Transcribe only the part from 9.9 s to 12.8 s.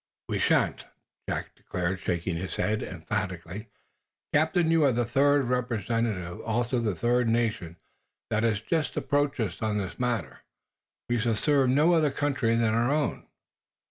matter. We shall serve no other country than